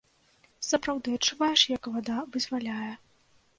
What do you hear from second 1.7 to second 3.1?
як вада вызваляе.